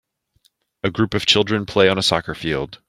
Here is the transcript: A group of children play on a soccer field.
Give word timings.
A 0.83 0.89
group 0.89 1.13
of 1.13 1.27
children 1.27 1.67
play 1.67 1.87
on 1.87 1.99
a 1.99 2.01
soccer 2.01 2.33
field. 2.33 2.79